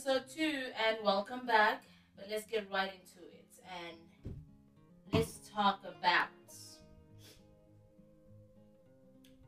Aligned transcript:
Episode 0.00 0.30
two, 0.34 0.62
and 0.88 0.96
welcome 1.04 1.44
back. 1.44 1.82
But 2.16 2.28
let's 2.30 2.46
get 2.46 2.66
right 2.72 2.90
into 2.90 3.22
it, 3.22 3.50
and 3.68 4.34
let's 5.12 5.50
talk 5.54 5.80
about 5.84 6.28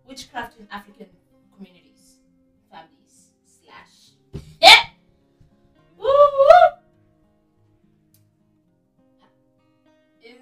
witchcraft 0.07 0.61
in 0.61 0.69
African 0.71 1.07
communities, 1.57 2.17
families, 2.71 3.31
slash. 3.47 4.45
Yeah! 4.61 4.77
Woo! 5.97 6.05
woo. 6.05 6.49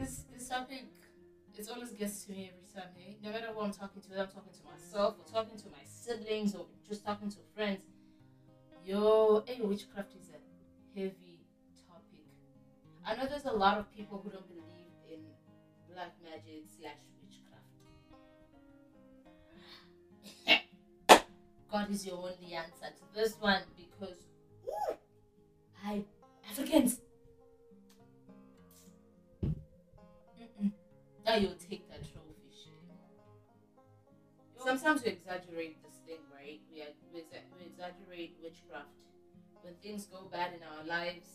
This, 0.01 0.25
topic, 0.49 0.87
it 1.57 1.69
always 1.73 1.91
gets 1.91 2.25
to 2.25 2.33
me 2.33 2.51
every 2.53 2.67
time, 2.75 2.91
hey? 2.97 3.17
No 3.23 3.31
matter 3.31 3.47
who 3.55 3.61
I'm 3.61 3.71
talking 3.71 4.03
to, 4.03 4.09
whether 4.09 4.23
I'm 4.23 4.29
talking 4.29 4.51
to 4.51 4.65
myself, 4.75 5.19
or 5.21 5.33
talking 5.33 5.57
to 5.57 5.67
my 5.67 5.85
siblings, 5.85 6.57
or 6.57 6.67
just 6.89 7.05
talking 7.05 7.31
to 7.31 7.37
friends. 7.55 8.00
Yo, 8.91 9.45
hey, 9.47 9.61
witchcraft 9.61 10.11
is 10.21 10.31
a 10.31 10.99
heavy 10.99 11.39
topic. 11.87 12.27
I 13.07 13.15
know 13.15 13.29
there's 13.31 13.45
a 13.45 13.53
lot 13.53 13.79
of 13.79 13.89
people 13.97 14.21
who 14.21 14.31
don't 14.31 14.49
believe 14.49 14.91
in 15.09 15.21
black 15.95 16.13
magic 16.25 16.65
slash 16.77 16.99
witchcraft. 17.23 17.71
God 21.71 21.89
is 21.93 22.05
your 22.05 22.17
only 22.17 22.53
answer 22.53 22.93
to 22.99 23.15
this 23.15 23.37
one 23.39 23.63
because 23.77 24.27
ooh, 24.67 24.97
I 25.87 26.03
Africans. 26.51 26.99
Mm-mm. 29.45 30.73
Now 31.25 31.37
you'll 31.37 31.55
take 31.71 31.89
that 31.91 32.01
trophy. 32.01 32.31
Sometimes 34.65 35.05
we 35.05 35.11
exaggerate 35.13 35.81
this 35.85 35.95
thing, 36.05 36.19
right? 36.35 36.61
We, 36.73 36.83
we, 37.13 37.21
exa- 37.21 37.47
we 37.57 37.67
exaggerate 37.67 38.37
witchcraft. 38.43 38.89
When 39.63 39.75
things 39.83 40.07
go 40.07 40.29
bad 40.31 40.53
in 40.55 40.61
our 40.63 40.85
lives, 40.87 41.27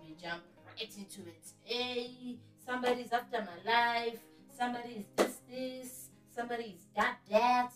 we 0.00 0.14
jump 0.20 0.42
right 0.66 0.92
into 0.98 1.22
it. 1.22 1.44
Hey, 1.62 2.38
somebody's 2.64 3.12
after 3.12 3.40
my 3.40 3.58
life. 3.70 4.18
Somebody 4.56 4.94
is 5.02 5.06
this, 5.16 5.36
this. 5.50 6.10
Somebody 6.34 6.76
is 6.76 6.84
that, 6.96 7.18
that. 7.30 7.70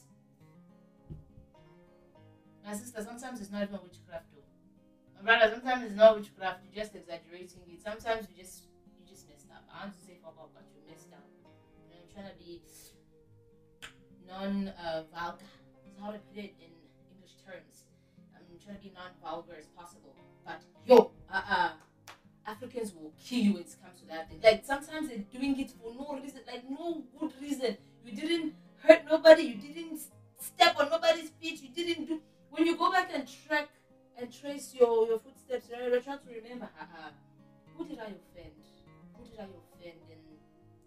My 2.64 2.74
sister, 2.74 3.02
sometimes 3.02 3.40
it's 3.40 3.50
not 3.50 3.62
even 3.62 3.78
witchcraft 3.82 4.26
though. 4.34 4.44
My 5.16 5.22
brother, 5.38 5.54
sometimes 5.54 5.84
it's 5.84 5.96
not 5.96 6.16
witchcraft. 6.16 6.60
You're 6.64 6.84
just 6.84 6.94
exaggerating 6.94 7.62
it. 7.66 7.82
Sometimes 7.82 8.28
you 8.28 8.42
just 8.42 8.64
you 8.98 9.08
just 9.08 9.28
messed 9.28 9.48
up. 9.50 9.64
I 9.72 9.86
want 9.86 9.98
to 9.98 10.04
say 10.04 10.18
fuck 10.22 10.36
up, 10.38 10.50
but 10.54 10.64
you 10.74 10.82
messed 10.90 11.12
up. 11.12 11.24
I'm 11.90 12.06
trying 12.12 12.30
to 12.30 12.38
be 12.38 12.60
non-vulgar. 14.28 14.70
Uh, 14.78 15.02
That's 15.82 15.98
how 16.00 16.10
to 16.12 16.18
put 16.18 16.36
it 16.36 16.54
in 16.60 16.77
trying 18.68 18.78
to 18.78 18.84
be 18.84 18.92
non-vulgar 18.94 19.56
as 19.58 19.66
possible. 19.68 20.14
But 20.44 20.60
yo, 20.84 21.10
uh-uh. 21.32 21.70
Africans 22.46 22.94
will 22.94 23.12
kill 23.22 23.38
you 23.38 23.52
when 23.54 23.62
it 23.62 23.76
comes 23.82 24.00
to 24.00 24.06
that. 24.08 24.28
Like 24.42 24.64
sometimes 24.64 25.08
they're 25.08 25.18
doing 25.18 25.58
it 25.60 25.70
for 25.70 25.92
no 25.94 26.18
reason, 26.22 26.40
like 26.46 26.64
no 26.68 27.02
good 27.18 27.32
reason. 27.40 27.76
You 28.04 28.12
didn't 28.12 28.54
hurt 28.82 29.04
nobody. 29.10 29.42
You 29.42 29.54
didn't 29.56 30.00
step 30.40 30.76
on 30.80 30.88
nobody's 30.88 31.30
feet. 31.40 31.62
You 31.62 31.68
didn't 31.68 32.06
do. 32.06 32.20
When 32.50 32.66
you 32.66 32.76
go 32.76 32.90
back 32.90 33.10
and 33.12 33.28
track 33.46 33.68
and 34.18 34.32
trace 34.32 34.74
your 34.74 35.06
your 35.06 35.18
footsteps, 35.18 35.68
you're 35.68 35.88
you're 35.88 36.00
trying 36.00 36.20
to 36.20 36.30
remember. 36.34 36.68
Haha, 36.76 37.10
who 37.76 37.86
did 37.86 37.98
I 37.98 38.16
offend? 38.16 38.56
Who 39.16 39.24
did 39.24 39.38
I 39.40 39.44
offend 39.44 40.00
in 40.08 40.36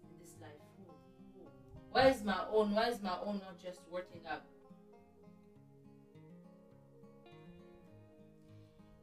in 0.02 0.14
this 0.20 0.34
life? 0.40 0.58
Who? 0.78 0.90
Who? 1.34 1.46
Why 1.92 2.08
is 2.08 2.24
my 2.24 2.42
own? 2.52 2.74
Why 2.74 2.88
is 2.88 3.00
my 3.00 3.16
own 3.24 3.38
not 3.38 3.62
just 3.62 3.80
working 3.88 4.22
out? 4.28 4.42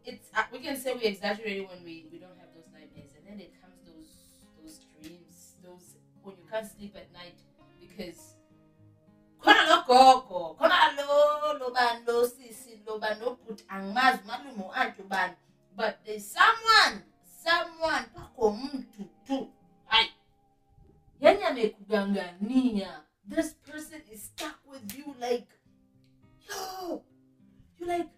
It's 0.10 0.28
uh, 0.36 0.42
we 0.52 0.58
can 0.60 0.76
say 0.76 0.94
we 0.96 1.04
exaggerate 1.06 1.70
when 1.70 1.84
we 1.86 2.08
we 2.12 2.18
don't 2.18 2.34
have 2.42 2.50
those 2.56 2.66
nightmares, 2.74 3.14
and 3.14 3.24
then 3.30 3.40
it 3.40 3.54
comes 3.62 3.78
those 3.86 4.10
those 4.58 4.80
dreams, 4.98 5.54
those 5.64 5.86
when 6.24 6.34
you 6.36 6.46
can't 6.50 6.66
sleep 6.66 6.96
at 6.98 7.14
night 7.14 7.38
because 7.80 8.34
lo 9.46 9.86
but 15.78 16.00
there's 16.06 16.26
someone 16.26 17.04
someone 17.24 18.06
this 23.28 23.54
person 23.54 24.02
is 24.12 24.24
stuck 24.24 24.58
with 24.70 24.98
you 24.98 25.16
like 25.22 25.48
yo 26.50 27.04
you 27.80 27.86
like 27.88 28.10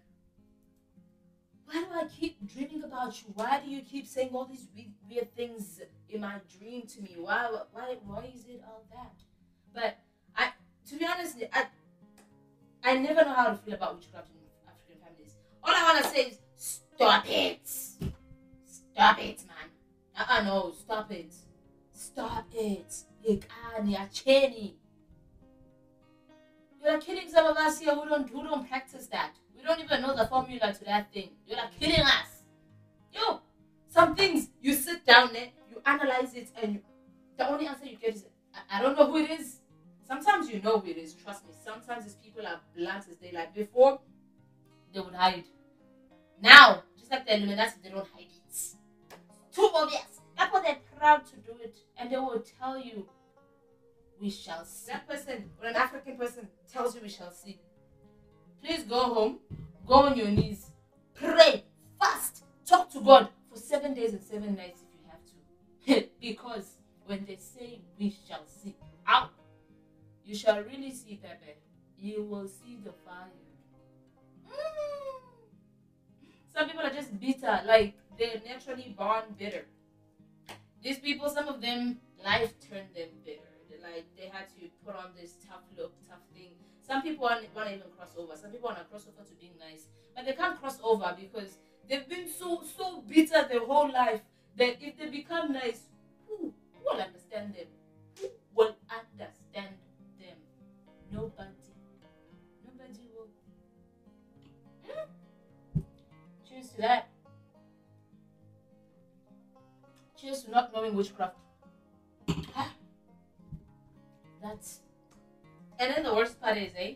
why 1.72 1.80
do 1.80 1.86
I 1.94 2.04
keep 2.04 2.36
dreaming 2.52 2.84
about 2.84 3.20
you? 3.22 3.32
Why 3.34 3.60
do 3.64 3.70
you 3.70 3.80
keep 3.82 4.06
saying 4.06 4.30
all 4.32 4.44
these 4.44 4.68
weird, 4.74 4.90
weird 5.08 5.34
things 5.34 5.80
in 6.10 6.20
my 6.20 6.34
dream 6.58 6.82
to 6.88 7.00
me? 7.00 7.16
Why, 7.16 7.48
why, 7.72 7.96
why 8.04 8.30
is 8.34 8.44
it 8.46 8.62
all 8.66 8.84
that? 8.92 9.14
But 9.74 9.98
I, 10.36 10.50
to 10.90 10.96
be 10.96 11.06
honest, 11.06 11.38
I, 11.52 11.66
I 12.84 12.98
never 12.98 13.24
know 13.24 13.32
how 13.32 13.48
to 13.48 13.56
feel 13.56 13.74
about 13.74 13.96
witchcraft 13.96 14.28
in 14.28 14.70
African 14.70 15.02
families. 15.02 15.34
All 15.64 15.74
I 15.74 15.92
want 15.92 16.04
to 16.04 16.10
say 16.10 16.22
is 16.26 16.38
stop 16.56 17.24
it, 17.26 17.66
stop 17.66 19.18
it, 19.18 19.44
man. 19.46 19.70
Uh-uh, 20.18 20.42
no, 20.42 20.72
stop 20.78 21.10
it, 21.10 21.32
stop 21.94 22.46
it. 22.52 22.94
You're 26.84 27.00
killing 27.00 27.30
some 27.30 27.46
of 27.46 27.56
us 27.56 27.78
here 27.78 27.94
who 27.94 28.08
don't 28.08 28.28
who 28.28 28.42
don't 28.42 28.68
practice 28.68 29.06
that. 29.06 29.36
We 29.62 29.68
don't 29.68 29.80
even 29.80 30.02
know 30.02 30.16
the 30.16 30.26
formula 30.26 30.72
to 30.72 30.84
that 30.86 31.12
thing. 31.12 31.30
You're 31.46 31.56
like 31.56 31.78
killing 31.78 32.00
us. 32.00 32.42
Yo, 33.12 33.40
some 33.88 34.16
things 34.16 34.48
you 34.60 34.74
sit 34.74 35.06
down 35.06 35.32
there, 35.32 35.50
you 35.70 35.80
analyze 35.86 36.34
it, 36.34 36.48
and 36.60 36.74
you, 36.74 36.80
the 37.38 37.48
only 37.48 37.68
answer 37.68 37.86
you 37.86 37.96
get 37.96 38.16
is 38.16 38.24
I, 38.52 38.78
I 38.78 38.82
don't 38.82 38.98
know 38.98 39.06
who 39.06 39.18
it 39.18 39.30
is. 39.30 39.60
Sometimes 40.04 40.50
you 40.50 40.60
know 40.60 40.80
who 40.80 40.90
it 40.90 40.96
is. 40.96 41.14
Trust 41.14 41.46
me. 41.46 41.52
Sometimes 41.64 42.02
these 42.04 42.16
people 42.16 42.44
are 42.44 42.60
blunt 42.76 43.04
as 43.08 43.16
they 43.18 43.30
like. 43.30 43.54
Before 43.54 44.00
they 44.92 44.98
would 44.98 45.14
hide. 45.14 45.44
Now, 46.42 46.82
just 46.98 47.12
like 47.12 47.24
the 47.24 47.36
Illuminati, 47.36 47.74
they 47.84 47.90
don't 47.90 48.08
hide 48.16 48.26
it. 48.26 48.58
Too 49.54 49.70
obvious. 49.72 50.20
That's 50.36 50.52
what 50.52 50.64
they're 50.64 50.78
proud 50.98 51.24
to 51.26 51.36
do 51.36 51.52
it, 51.62 51.76
and 51.96 52.10
they 52.10 52.16
will 52.16 52.44
tell 52.58 52.76
you, 52.76 53.08
"We 54.20 54.28
shall 54.28 54.64
see." 54.64 54.90
That 54.90 55.06
person, 55.06 55.52
or 55.62 55.68
an 55.68 55.76
African 55.76 56.16
person, 56.16 56.48
tells 56.70 56.96
you, 56.96 57.02
"We 57.02 57.08
shall 57.08 57.30
see." 57.30 57.60
Please 58.62 58.84
go 58.84 59.00
home, 59.14 59.40
go 59.92 59.98
on 60.06 60.16
your 60.16 60.28
knees, 60.28 60.70
pray, 61.12 61.64
fast, 62.00 62.44
talk 62.64 62.90
to 62.90 63.00
God 63.00 63.28
for 63.50 63.58
seven 63.58 63.92
days 63.92 64.14
and 64.14 64.24
seven 64.24 64.54
nights 64.54 64.80
if 64.86 64.90
you 64.96 65.04
have 65.12 66.02
to. 66.02 66.08
because 66.20 66.78
when 67.04 67.26
they 67.26 67.36
say 67.36 67.82
we 67.98 68.14
shall 68.26 68.46
see, 68.46 68.74
out, 69.06 69.32
you 70.24 70.34
shall 70.34 70.62
really 70.62 70.92
see 70.94 71.20
Pepe. 71.22 71.58
You 71.98 72.22
will 72.22 72.48
see 72.48 72.78
the 72.82 72.92
fire. 73.04 73.36
Mm. 74.48 74.54
Some 76.54 76.70
people 76.70 76.86
are 76.86 76.94
just 77.00 77.20
bitter, 77.20 77.60
like 77.66 77.94
they're 78.18 78.40
naturally 78.46 78.94
born 78.96 79.24
bitter. 79.38 79.66
These 80.82 81.00
people, 81.00 81.28
some 81.28 81.48
of 81.48 81.60
them, 81.60 81.98
life 82.24 82.54
turned 82.66 82.94
them 82.96 83.08
bitter. 83.26 83.52
They 83.68 83.76
like 83.82 84.06
they 84.16 84.28
had 84.32 84.48
to 84.56 84.70
put 84.86 84.96
on 84.96 85.10
this 85.20 85.34
tough 85.46 85.64
look, 85.76 85.92
tough 86.08 86.24
thing. 86.34 86.54
Some 86.86 87.02
people 87.02 87.22
want, 87.22 87.40
to 87.40 87.46
even 87.46 87.82
cross 87.96 88.10
over. 88.18 88.36
Some 88.36 88.50
people 88.50 88.68
want 88.68 88.78
to 88.78 88.84
cross 88.84 89.06
over 89.06 89.26
to 89.26 89.34
being 89.36 89.52
nice, 89.58 89.86
but 90.14 90.26
they 90.26 90.32
can't 90.32 90.60
cross 90.60 90.78
over 90.82 91.16
because 91.18 91.58
they've 91.88 92.08
been 92.08 92.28
so 92.28 92.62
so 92.76 93.02
bitter 93.02 93.46
their 93.48 93.64
whole 93.64 93.90
life 93.90 94.20
that 94.56 94.76
if 94.80 94.98
they 94.98 95.06
become 95.06 95.52
nice, 95.52 95.82
who, 96.26 96.52
who 96.72 96.84
will 96.84 97.00
understand 97.00 97.54
them? 97.54 97.66
Who 98.20 98.28
will 98.54 98.76
understand 98.90 99.76
them? 100.18 100.36
Nobody. 101.10 101.50
Nobody 102.66 103.08
will. 103.14 103.28
Hmm? 104.86 105.80
Cheers 106.48 106.68
to 106.70 106.80
that. 106.80 107.08
Cheers 110.20 110.44
to 110.44 110.50
not 110.50 110.72
knowing 110.72 110.94
witchcraft. 110.94 111.36
That's 114.42 114.80
and 115.82 115.92
then 115.92 116.04
the 116.04 116.14
worst 116.14 116.40
part 116.40 116.56
is, 116.56 116.72
eh? 116.78 116.94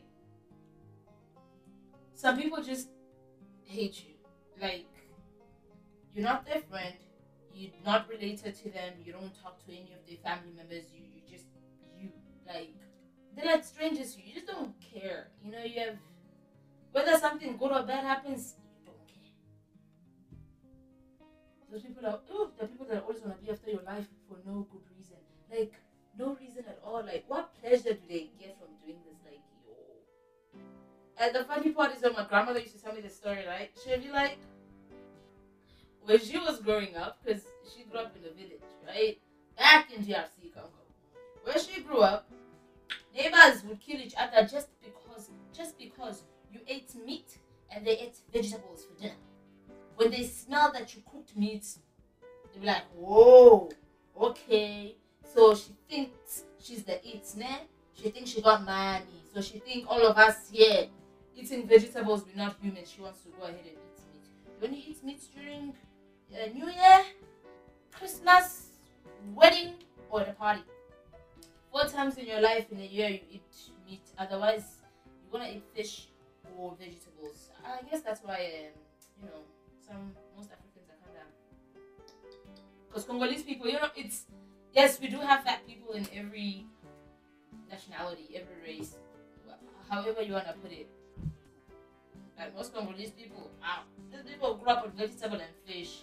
Some 2.14 2.38
people 2.38 2.62
just 2.62 2.88
hate 3.64 4.04
you. 4.06 4.14
Like, 4.62 4.86
you're 6.14 6.24
not 6.24 6.46
their 6.46 6.60
friend. 6.60 6.94
You're 7.52 7.72
not 7.84 8.08
related 8.08 8.54
to 8.54 8.70
them. 8.70 8.92
You 9.04 9.12
don't 9.12 9.34
talk 9.42 9.58
to 9.66 9.72
any 9.72 9.92
of 9.92 10.06
their 10.06 10.18
family 10.18 10.52
members. 10.56 10.84
You, 10.94 11.02
you 11.14 11.22
just, 11.28 11.46
you, 11.98 12.10
like, 12.46 12.76
they're 13.34 13.46
like 13.46 13.64
strangers 13.64 14.14
to 14.14 14.20
you. 14.20 14.28
You 14.28 14.34
just 14.34 14.46
don't 14.46 14.74
care. 14.80 15.30
You 15.42 15.50
know, 15.50 15.64
you 15.64 15.80
have, 15.80 15.96
whether 16.92 17.18
something 17.18 17.56
good 17.56 17.72
or 17.72 17.82
bad 17.82 18.04
happens, 18.04 18.54
you 18.78 18.86
don't 18.86 19.06
care. 19.08 19.34
Those 21.72 21.82
people 21.82 22.06
are, 22.06 22.20
oh, 22.30 22.50
the 22.58 22.66
people 22.68 22.86
that 22.86 23.02
always 23.02 23.20
want 23.20 23.36
to 23.36 23.44
be 23.44 23.50
after 23.50 23.68
your 23.68 23.82
life 23.82 24.06
for 24.28 24.38
no 24.46 24.64
good 24.70 24.82
reason. 24.96 25.16
Like, 25.50 25.74
no 26.18 26.36
reason 26.40 26.64
at 26.68 26.80
all. 26.84 27.04
Like, 27.04 27.24
what 27.28 27.50
pleasure 27.60 27.92
do 27.94 28.00
they 28.08 28.30
get 28.38 28.56
from 28.58 28.68
doing 28.84 28.98
this? 29.06 29.18
Like, 29.24 29.40
yo. 29.66 29.74
And 31.18 31.34
the 31.34 31.44
funny 31.44 31.70
part 31.70 31.94
is 31.94 32.02
when 32.02 32.14
my 32.14 32.24
grandmother 32.24 32.60
used 32.60 32.76
to 32.76 32.82
tell 32.82 32.94
me 32.94 33.00
the 33.00 33.10
story, 33.10 33.44
right? 33.46 33.70
She'd 33.84 34.02
be 34.02 34.10
like, 34.10 34.38
when 36.04 36.20
she 36.20 36.38
was 36.38 36.60
growing 36.60 36.96
up, 36.96 37.18
because 37.24 37.42
she 37.74 37.84
grew 37.84 38.00
up 38.00 38.14
in 38.16 38.22
a 38.28 38.32
village, 38.32 38.60
right? 38.86 39.18
Back 39.58 39.92
in 39.92 40.04
DRC 40.04 40.54
Congo. 40.54 40.70
Where 41.42 41.58
she 41.58 41.80
grew 41.82 42.00
up, 42.00 42.30
neighbors 43.14 43.64
would 43.64 43.80
kill 43.80 44.00
each 44.00 44.14
other 44.16 44.46
just 44.46 44.68
because 44.80 45.30
just 45.56 45.78
because 45.78 46.22
you 46.52 46.60
ate 46.68 46.94
meat 47.04 47.38
and 47.70 47.86
they 47.86 47.98
ate 47.98 48.16
vegetables 48.32 48.84
for 48.84 49.00
dinner. 49.00 49.14
When 49.96 50.10
they 50.10 50.24
smell 50.24 50.70
that 50.72 50.94
you 50.94 51.02
cooked 51.10 51.36
meat, 51.36 51.66
they 52.52 52.60
be 52.60 52.66
like, 52.66 52.84
whoa, 52.94 53.70
okay. 54.20 54.96
So 55.36 55.54
she 55.54 55.72
thinks 55.86 56.44
she's 56.58 56.82
the 56.82 56.94
it, 57.06 57.26
ne? 57.36 57.68
She 57.92 58.08
thinks 58.08 58.30
she 58.30 58.40
got 58.40 58.64
money. 58.64 59.04
So 59.34 59.42
she 59.42 59.58
think 59.58 59.84
all 59.86 60.00
of 60.06 60.16
us 60.16 60.48
here 60.50 60.86
eating 61.36 61.68
vegetables, 61.68 62.24
we're 62.24 62.42
not 62.42 62.56
human. 62.62 62.86
She 62.86 63.02
wants 63.02 63.20
to 63.20 63.28
go 63.38 63.44
ahead 63.44 63.60
and 63.60 63.76
eat 63.76 64.00
meat. 64.14 64.24
You 64.48 64.66
only 64.66 64.78
eat 64.78 65.04
meat 65.04 65.22
during 65.34 65.74
uh, 66.32 66.46
New 66.54 66.70
Year, 66.70 67.04
Christmas, 67.92 68.68
wedding, 69.34 69.74
or 70.08 70.20
the 70.20 70.32
party. 70.32 70.62
Four 71.70 71.84
times 71.84 72.16
in 72.16 72.24
your 72.24 72.40
life 72.40 72.72
in 72.72 72.80
a 72.80 72.86
year 72.86 73.10
you 73.10 73.20
eat 73.30 73.52
meat. 73.86 74.06
Otherwise, 74.16 74.80
you're 75.04 75.38
gonna 75.38 75.52
eat 75.52 75.64
fish 75.74 76.08
or 76.56 76.74
vegetables. 76.78 77.50
I 77.62 77.82
guess 77.90 78.00
that's 78.00 78.22
why 78.24 78.36
um, 78.36 78.72
you 79.20 79.26
know 79.28 79.42
some 79.86 80.12
most 80.34 80.48
Africans 80.50 80.88
are 80.88 81.00
kind 81.04 81.18
of 81.20 81.28
because 82.88 83.04
Congolese 83.04 83.42
people, 83.42 83.66
you 83.66 83.74
know, 83.74 83.90
it's 83.94 84.24
yes 84.76 85.00
we 85.00 85.08
do 85.08 85.19
have 85.19 85.43
fat 85.43 85.67
people 85.67 85.94
in 85.94 86.06
every 86.14 86.67
nationality, 87.70 88.28
every 88.34 88.58
race, 88.62 88.96
however 89.88 90.23
you 90.23 90.34
wanna 90.34 90.55
put 90.62 90.70
it. 90.70 90.88
Like 92.38 92.55
most 92.55 92.75
Congolese 92.75 93.11
people, 93.11 93.50
these 94.12 94.23
people 94.31 94.55
grew 94.56 94.69
up 94.69 94.84
with 94.84 94.94
vegetable 94.94 95.40
and 95.40 95.55
fish. 95.67 96.00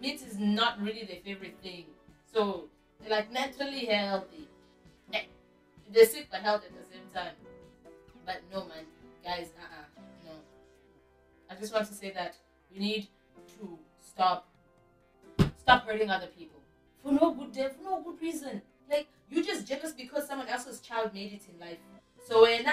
Meat 0.00 0.22
is 0.22 0.38
not 0.38 0.80
really 0.80 1.04
their 1.04 1.20
favorite 1.22 1.56
thing, 1.62 1.84
so 2.32 2.64
they're 3.00 3.10
like 3.10 3.30
naturally 3.30 3.84
healthy. 3.84 4.48
They're 5.92 6.06
sick 6.06 6.28
but 6.30 6.40
healthy 6.40 6.66
at 6.66 6.72
the 6.74 6.90
same 6.90 7.06
time. 7.14 7.34
But 8.24 8.40
no, 8.50 8.64
man, 8.64 8.84
guys, 9.22 9.50
uh, 9.56 9.62
uh 9.62 10.00
no. 10.24 10.32
I 11.50 11.54
just 11.60 11.72
want 11.72 11.86
to 11.86 11.94
say 11.94 12.10
that 12.12 12.34
we 12.72 12.80
need 12.80 13.06
to 13.58 13.78
stop, 14.00 14.48
stop 15.58 15.86
hurting 15.86 16.10
other 16.10 16.28
people 16.36 16.53
for 17.04 17.12
no 17.12 17.32
good, 17.34 17.54
for 17.54 17.84
no 17.84 18.02
good 18.02 18.20
reason. 18.20 18.62
Like 18.90 19.08
you 19.30 19.44
just 19.44 19.66
jealous 19.66 19.92
because 19.92 20.26
someone 20.26 20.48
else's 20.48 20.80
child 20.80 21.12
made 21.14 21.32
it 21.32 21.42
in 21.52 21.60
life. 21.60 21.78
So 22.26 22.46
if 22.46 22.66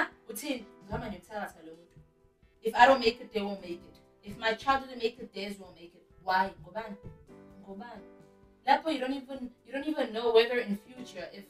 i 2.76 2.86
don't 2.86 3.00
make 3.00 3.20
it 3.20 3.34
they 3.34 3.42
won't 3.42 3.62
make 3.62 3.82
it. 3.84 3.98
If 4.24 4.38
my 4.38 4.54
child 4.54 4.88
didn't 4.88 5.04
make 5.04 5.20
it 5.20 5.34
theirs 5.34 5.56
won't 5.60 5.76
make 5.76 5.94
it. 5.96 6.06
Why? 6.24 6.52
Ngobani? 6.64 6.96
Ngobani? 7.68 8.06
Lapho 8.68 8.94
you 8.94 9.00
don't 9.00 9.14
even 9.14 9.50
you 9.66 9.74
don't 9.74 9.88
even 9.88 10.14
know 10.14 10.32
whether 10.32 10.60
in 10.60 10.78
future 10.78 11.28
if 11.34 11.44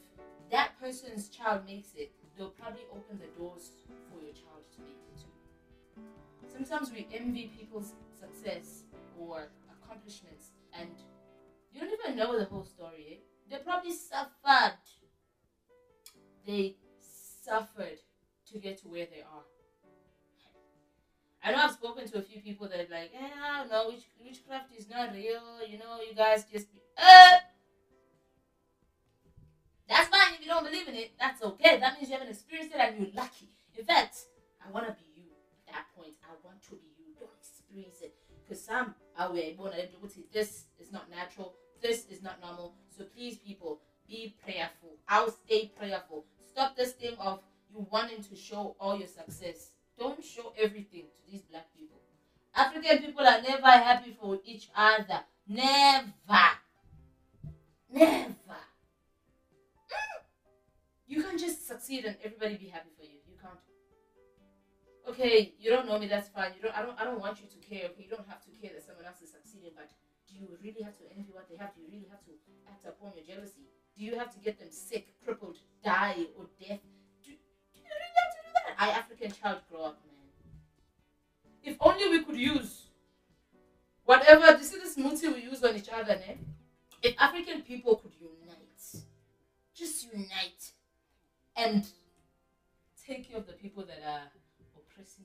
that 0.50 0.70
person's 0.80 1.28
child 1.28 1.64
makes 1.66 1.90
it 1.96 2.10
they'll 2.36 2.48
probably 2.48 2.82
open 2.90 3.18
the 3.18 3.30
doors 3.38 3.70
for 4.08 4.22
your 4.24 4.32
child 4.32 4.64
to 4.74 4.80
make 4.82 5.02
it 5.10 5.20
too. 5.20 6.02
Sometimes 6.52 6.90
we 6.90 7.06
envy 7.12 7.52
people's 7.56 7.92
success 8.18 8.84
or 9.18 9.48
accomplishments 9.70 10.50
and 10.72 10.90
you 11.72 11.80
don't 11.80 11.92
even 11.92 12.16
know 12.16 12.38
the 12.38 12.44
whole 12.44 12.64
story 12.64 13.06
eh? 13.10 13.16
they 13.50 13.62
probably 13.62 13.92
suffered 13.92 14.78
they 16.46 16.76
suffered 17.44 17.98
to 18.52 18.58
get 18.58 18.80
to 18.82 18.88
where 18.88 19.06
they 19.06 19.22
are. 19.22 19.44
I 21.44 21.50
know 21.50 21.58
I've 21.58 21.72
spoken 21.72 22.08
to 22.08 22.18
a 22.18 22.22
few 22.22 22.40
people 22.40 22.68
that 22.68 22.78
are 22.78 22.90
like, 22.90 23.10
yeah, 23.12 23.64
no, 23.68 23.88
witch, 23.88 24.06
witchcraft 24.24 24.70
is 24.76 24.88
not 24.88 25.12
real. 25.12 25.58
You 25.68 25.78
know, 25.78 25.98
you 26.08 26.14
guys 26.14 26.44
just, 26.52 26.68
uh, 26.96 27.38
that's 29.88 30.08
fine 30.08 30.34
if 30.34 30.40
you 30.40 30.46
don't 30.46 30.64
believe 30.64 30.86
in 30.86 30.94
it. 30.94 31.12
That's 31.18 31.42
okay. 31.42 31.80
That 31.80 31.94
means 31.94 32.08
you 32.08 32.14
haven't 32.14 32.30
experienced 32.30 32.74
it 32.74 32.80
and 32.80 32.96
you're 32.98 33.14
lucky. 33.16 33.48
In 33.76 33.84
fact, 33.84 34.16
I 34.64 34.70
want 34.70 34.86
to 34.86 34.92
be 34.92 35.20
you 35.20 35.30
at 35.66 35.74
that 35.74 35.86
point. 35.96 36.14
I 36.22 36.34
want 36.44 36.62
to 36.64 36.70
be 36.70 36.86
you. 36.96 37.14
Don't 37.18 37.30
experience 37.40 38.02
it. 38.02 38.14
Because 38.44 38.64
some 38.64 38.94
are 39.18 39.28
born 39.28 39.72
and 39.74 39.88
what 40.00 40.12
is 40.12 40.18
this 40.32 40.64
is 40.80 40.92
not 40.92 41.10
natural. 41.10 41.54
This 41.82 42.06
is 42.10 42.22
not 42.22 42.40
normal. 42.40 42.74
So 42.96 43.04
please, 43.04 43.36
people, 43.38 43.80
be 44.08 44.34
prayerful. 44.42 44.96
I'll 45.08 45.30
stay 45.30 45.72
prayerful. 45.76 46.24
Stop 46.48 46.76
this 46.76 46.92
thing 46.92 47.16
of 47.18 47.40
you 47.72 47.86
wanting 47.90 48.22
to 48.22 48.36
show 48.36 48.76
all 48.78 48.96
your 48.96 49.08
success. 49.08 49.70
Don't 49.98 50.24
show 50.24 50.52
everything 50.58 51.02
to 51.02 51.30
these 51.30 51.42
black 51.42 51.66
people. 51.76 51.98
African 52.54 52.98
people 52.98 53.26
are 53.26 53.40
never 53.42 53.66
happy 53.66 54.16
for 54.20 54.38
each 54.44 54.68
other. 54.76 55.20
Never. 55.48 56.12
Never. 57.90 58.32
Mm. 58.32 58.34
You 61.06 61.22
can't 61.22 61.38
just 61.38 61.66
succeed 61.68 62.04
and 62.04 62.16
everybody 62.24 62.56
be 62.56 62.68
happy 62.68 62.88
for 62.96 63.04
you. 63.04 63.20
You 63.28 63.36
can't. 63.36 63.60
Okay, 65.08 65.52
you 65.60 65.70
don't 65.70 65.86
know 65.86 65.98
me, 65.98 66.06
that's 66.06 66.28
fine. 66.28 66.52
You 66.56 66.62
don't 66.62 66.78
I 66.78 66.82
don't 66.82 66.98
I 67.00 67.04
don't 67.04 67.20
want 67.20 67.38
you 67.40 67.48
to 67.48 67.58
care. 67.68 67.90
Okay, 67.90 68.04
you 68.04 68.08
don't 68.08 68.26
have 68.28 68.40
to 68.44 68.50
care 68.50 68.70
that 68.72 68.86
someone 68.86 69.04
else 69.04 69.20
is 69.20 69.30
succeeding, 69.32 69.72
but 69.76 69.90
do 70.32 70.40
you 70.40 70.48
really 70.62 70.82
have 70.82 70.96
to 70.98 71.04
envy 71.16 71.30
what 71.32 71.48
they 71.48 71.56
have? 71.56 71.74
Do 71.74 71.82
you 71.82 71.88
really 71.92 72.08
have 72.10 72.24
to 72.24 72.32
act 72.68 72.84
upon 72.86 73.12
your 73.14 73.24
jealousy? 73.24 73.68
Do 73.96 74.04
you 74.04 74.18
have 74.18 74.32
to 74.32 74.40
get 74.40 74.58
them 74.58 74.70
sick, 74.70 75.08
crippled, 75.24 75.58
die, 75.84 76.26
or 76.38 76.46
death? 76.58 76.80
Do, 77.24 77.30
do 77.30 77.78
you 77.78 77.92
really 77.92 78.16
have 78.16 78.32
to 78.32 78.40
do 78.46 78.50
that? 78.54 78.74
I 78.78 78.90
African 78.98 79.32
child 79.32 79.60
grow 79.70 79.84
up, 79.84 80.00
man. 80.06 81.52
If 81.62 81.76
only 81.80 82.08
we 82.08 82.24
could 82.24 82.36
use 82.36 82.88
whatever 84.04 84.56
this 84.58 84.72
is 84.72 84.82
this 84.82 84.96
muti 84.96 85.28
we 85.28 85.42
use 85.42 85.62
on 85.62 85.76
each 85.76 85.88
other, 85.92 86.14
ne? 86.14 86.38
If 87.02 87.14
African 87.20 87.62
people 87.62 87.96
could 87.96 88.12
unite, 88.20 89.04
just 89.74 90.12
unite 90.12 90.72
and 91.56 91.86
take 93.06 93.28
care 93.28 93.38
of 93.38 93.46
the 93.46 93.52
people 93.52 93.84
that 93.84 94.00
are 94.06 94.30
oppressing. 94.76 95.24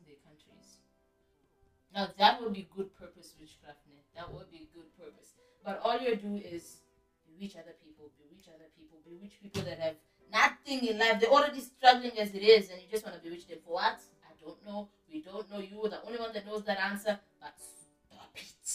Now 1.98 2.10
that 2.20 2.40
would 2.44 2.54
be 2.54 2.70
good 2.78 2.96
purpose 2.96 3.34
witchcraft? 3.40 3.80
That 4.16 4.32
would 4.32 4.52
be 4.52 4.70
good 4.74 4.86
purpose. 4.98 5.34
But 5.66 5.82
all 5.84 5.98
you 5.98 6.16
do 6.16 6.36
is 6.38 6.82
bewitch 7.26 7.56
other 7.56 7.74
people, 7.84 8.12
bewitch 8.22 8.46
other 8.54 8.70
people, 8.78 9.00
bewitch 9.02 9.42
people 9.42 9.64
that 9.64 9.80
have 9.80 9.96
nothing 10.32 10.86
in 10.86 11.00
life. 11.00 11.20
They're 11.20 11.32
already 11.32 11.60
struggling 11.60 12.18
as 12.20 12.36
it 12.36 12.44
is, 12.44 12.70
and 12.70 12.80
you 12.80 12.88
just 12.90 13.04
want 13.04 13.18
to 13.18 13.24
bewitch 13.24 13.48
them 13.48 13.58
for 13.66 13.74
what? 13.74 14.00
I 14.26 14.34
don't 14.40 14.64
know. 14.64 14.90
We 15.12 15.24
don't 15.24 15.50
know 15.52 15.58
you. 15.58 15.90
The 15.90 16.04
only 16.06 16.20
one 16.20 16.34
that 16.34 16.46
knows 16.46 16.64
that 16.66 16.80
answer. 16.80 17.20
But 17.42 17.56
stop 17.58 18.30
it. 18.36 18.70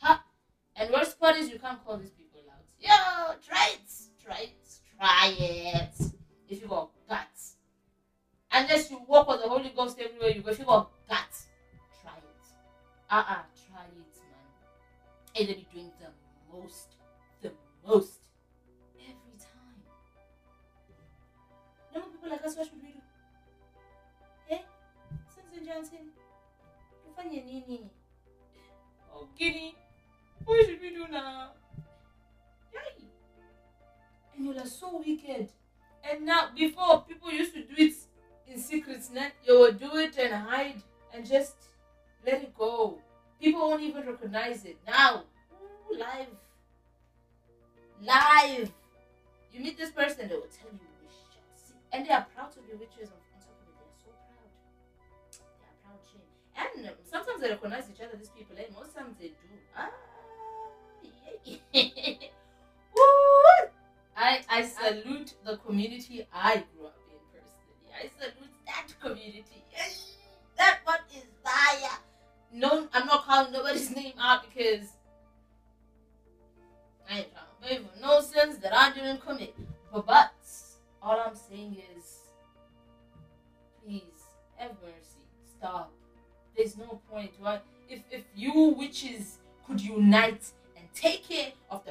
Huh? 0.00 0.18
And 0.74 0.92
worst 0.92 1.18
part 1.20 1.36
is 1.36 1.50
you 1.50 1.60
can't 1.60 1.84
call 1.84 1.96
these 1.96 2.10
people 2.10 2.40
out. 2.50 2.66
Yo, 2.80 3.34
try 3.46 3.74
it. 3.74 3.90
Try 4.24 4.50
it. 4.50 4.68
Try 4.96 5.34
it. 5.38 6.12
If 6.48 6.60
you 6.60 6.66
got 6.66 6.90
guts. 7.08 7.54
Unless 8.50 8.90
you 8.90 9.00
walk 9.06 9.28
with 9.28 9.42
the 9.42 9.48
Holy 9.48 9.72
Ghost 9.76 9.98
everywhere 10.00 10.30
you 10.30 10.42
go. 10.42 10.50
If 10.50 10.58
you 10.58 10.64
got. 10.64 10.90
Uh-uh. 13.10 13.24
Try 13.24 13.84
it, 13.84 13.96
man. 13.96 14.44
And 15.34 15.48
they 15.48 15.54
be 15.54 15.66
doing 15.72 15.90
the 15.98 16.10
most 16.54 16.88
the 17.40 17.52
most 17.86 18.20
every 19.00 19.38
time. 19.38 19.80
No 21.94 22.02
people 22.02 22.28
like 22.30 22.44
us, 22.44 22.56
what 22.56 22.66
should 22.66 22.82
we 22.82 22.88
do? 22.88 23.00
Eh? 24.50 24.58
Since 25.34 25.66
Johnson, 25.66 26.10
tufanye 27.06 27.44
nini? 27.46 27.90
Oh, 29.14 29.26
Guinea, 29.38 29.74
what 30.44 30.66
should 30.66 30.80
we 30.80 30.90
do 30.90 31.06
now? 31.10 31.52
Yay! 32.74 33.06
And 34.36 34.54
you're 34.54 34.66
so 34.66 34.98
wicked. 34.98 35.48
And 36.04 36.26
now, 36.26 36.50
before 36.54 37.04
people 37.08 37.32
used 37.32 37.54
to 37.54 37.62
do 37.62 37.74
it 37.76 37.94
in 38.46 38.58
secrets, 38.58 39.10
né? 39.10 39.30
you 39.46 39.58
would 39.58 39.78
do 39.78 39.96
it 39.96 40.16
and 40.18 40.34
hide 40.34 40.82
and 41.14 41.26
just 41.26 41.56
let 42.24 42.42
it 42.42 42.56
go. 42.56 42.98
People 43.40 43.60
won't 43.60 43.82
even 43.82 44.06
recognize 44.06 44.64
it. 44.64 44.78
Now, 44.86 45.24
ooh, 45.52 45.98
live 45.98 46.28
live. 48.02 48.70
You 49.52 49.60
meet 49.60 49.78
this 49.78 49.90
person, 49.90 50.28
they 50.28 50.34
will 50.34 50.42
tell 50.42 50.70
you. 50.72 50.80
And 51.92 52.06
they 52.06 52.10
are 52.10 52.26
proud 52.34 52.52
to 52.52 52.58
be 52.60 52.72
witches 52.74 53.08
on, 53.08 53.16
on 53.16 53.40
top 53.40 53.56
of 53.56 53.64
it. 53.64 53.74
They 53.78 53.86
are 53.88 53.96
so 53.96 54.10
proud. 54.28 54.52
They 55.58 55.64
are 55.64 55.78
proud. 55.82 56.76
And 56.76 56.86
um, 56.86 56.94
sometimes 57.02 57.40
they 57.40 57.48
recognize 57.48 57.84
each 57.92 58.00
other, 58.02 58.16
these 58.16 58.28
people, 58.28 58.56
and 58.56 58.66
eh? 58.66 58.70
most 58.74 58.94
times 58.94 59.16
they 59.18 59.28
do. 59.28 59.34
Ah, 59.76 59.90
yeah. 61.44 61.58
I, 64.16 64.40
I 64.50 64.62
salute 64.64 65.34
the 65.44 65.56
community 65.58 66.26
I 66.34 66.64
grew 66.74 66.86
up 66.88 66.98
in 67.08 67.18
personally. 67.32 67.88
I 67.94 68.10
salute 68.18 68.52
that 68.66 68.88
community. 69.00 69.64
That 70.56 70.80
one 70.84 70.98
is 71.14 71.24
fire. 71.44 71.98
No, 72.52 72.88
I'm 72.92 73.06
not 73.06 73.24
calling 73.24 73.52
nobody's 73.52 73.90
name 73.96 74.14
out 74.18 74.44
because 74.48 74.88
I 77.10 77.18
ain't 77.18 77.28
trying 77.32 77.44
to 77.62 77.68
favor, 77.68 77.88
no 78.00 78.20
sins 78.20 78.58
that 78.58 78.74
I 78.74 78.92
didn't 78.92 79.20
commit. 79.20 79.54
But, 79.92 80.06
but 80.06 80.32
all 81.02 81.20
I'm 81.20 81.36
saying 81.36 81.76
is, 81.96 82.18
please 83.84 84.02
have 84.56 84.72
mercy. 84.82 85.22
Stop. 85.58 85.92
There's 86.56 86.76
no 86.76 87.00
point. 87.10 87.30
Right? 87.40 87.60
If 87.88 88.00
if 88.10 88.24
you 88.34 88.74
witches 88.76 89.38
could 89.66 89.80
unite 89.80 90.44
and 90.76 90.86
take 90.94 91.26
care 91.28 91.52
of 91.70 91.84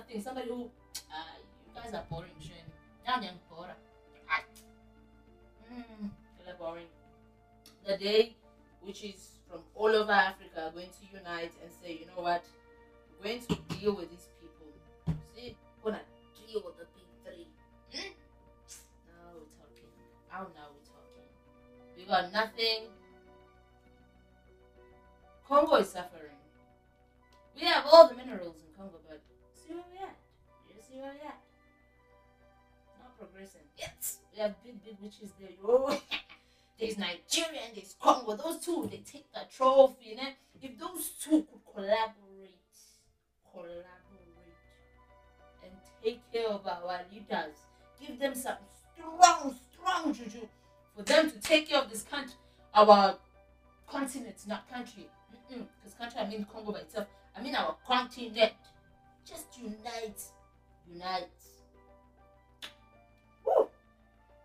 has 0.00 0.08
nothing, 0.08 0.22
somebody 0.22 0.48
who, 0.48 0.70
ah, 1.12 1.36
you 1.66 1.82
guys 1.82 1.94
are 1.94 2.04
boring, 2.10 2.30
Shane. 2.40 2.56
Now 3.06 3.20
you're 3.20 3.32
boring. 3.50 3.74
Ah. 4.28 4.42
Mm, 5.72 6.10
you're 6.46 6.54
boring. 6.56 6.86
The 7.86 7.96
day, 7.96 8.36
which 8.82 9.04
is 9.04 9.30
from 9.48 9.60
all 9.74 9.88
over 9.88 10.12
Africa, 10.12 10.66
are 10.66 10.70
going 10.70 10.88
to 10.88 11.18
unite 11.18 11.52
and 11.62 11.70
say, 11.82 11.92
you 12.00 12.06
know 12.06 12.22
what, 12.22 12.44
we're 13.18 13.28
going 13.28 13.40
to 13.42 13.56
deal 13.76 13.94
with 13.94 14.10
these 14.10 14.28
people. 14.40 15.16
See, 15.34 15.56
we're 15.82 15.92
gonna 15.92 16.02
deal 16.46 16.62
with 16.64 16.78
the 16.78 16.86
big 16.94 17.08
three. 17.24 17.46
Hmm? 17.92 18.12
Now 19.08 19.34
we're 19.34 19.52
talking. 19.58 19.90
How 20.28 20.42
now 20.54 20.68
we're 20.72 20.86
talking. 20.86 21.28
We 21.96 22.04
got 22.04 22.32
nothing. 22.32 22.88
Congo 25.48 25.76
is 25.76 25.90
suffering. 25.90 26.38
We 27.56 27.62
have 27.62 27.84
all 27.90 28.08
the 28.08 28.14
minerals 28.14 28.56
in 28.62 28.72
Congo, 28.76 28.98
but 29.08 29.20
see 29.70 29.76
where 29.76 29.84
we're 29.92 30.06
at. 30.06 30.16
You 30.68 30.82
see 30.82 30.98
where 31.00 31.12
we're 31.14 31.28
at. 31.28 31.40
Not 32.98 33.18
progressing. 33.18 33.62
Yes, 33.78 34.18
we 34.32 34.40
have 34.40 34.54
big, 34.64 34.82
big 34.84 34.96
witches 35.00 35.30
there. 35.38 35.50
Oh, 35.64 36.00
there's 36.78 36.98
Nigeria 36.98 37.60
and 37.68 37.76
there's 37.76 37.94
Congo. 38.00 38.36
Those 38.36 38.64
two, 38.64 38.88
they 38.90 38.98
take 38.98 39.32
the 39.32 39.40
trophy. 39.54 40.10
You 40.10 40.16
know? 40.16 40.28
If 40.62 40.78
those 40.78 41.10
two 41.22 41.46
could 41.50 41.64
collaborate, 41.72 42.74
collaborate, 43.52 44.58
and 45.62 45.72
take 46.02 46.20
care 46.32 46.48
of 46.48 46.66
our 46.66 47.00
leaders, 47.12 47.56
give 48.00 48.18
them 48.18 48.34
some 48.34 48.56
strong, 48.96 49.54
strong 49.72 50.12
juju 50.12 50.46
for 50.96 51.02
them 51.02 51.30
to 51.30 51.40
take 51.40 51.68
care 51.68 51.80
of 51.80 51.90
this 51.90 52.02
country, 52.02 52.34
our 52.74 53.16
continent, 53.86 54.36
not 54.46 54.68
country. 54.70 55.06
Because 55.48 55.94
country, 55.98 56.20
I 56.20 56.28
mean 56.28 56.46
Congo 56.52 56.72
by 56.72 56.80
itself. 56.80 57.06
I 57.36 57.42
mean 57.42 57.56
our 57.56 57.74
continent. 57.86 58.52
Just 59.26 59.46
unite. 59.58 60.20
Unite. 60.92 61.28
Woo. 63.44 63.68